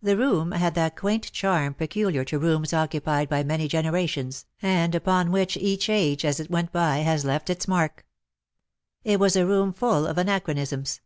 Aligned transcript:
The 0.00 0.16
room 0.16 0.52
had 0.52 0.74
that 0.76 0.96
quaint 0.96 1.30
charm 1.30 1.74
peculiar 1.74 2.24
to 2.24 2.38
rooms 2.38 2.72
occupied 2.72 3.28
by 3.28 3.44
many 3.44 3.68
generations, 3.68 4.46
and 4.62 4.94
upon 4.94 5.30
which 5.30 5.58
each 5.58 5.90
age 5.90 6.24
as 6.24 6.40
it 6.40 6.50
went 6.50 6.72
by 6.72 7.00
has 7.00 7.26
left 7.26 7.50
its 7.50 7.68
mark. 7.68 8.06
It 9.04 9.20
was 9.20 9.36
a 9.36 9.44
room 9.44 9.74
full 9.74 10.06
of 10.06 10.16
anachronisms. 10.16 11.02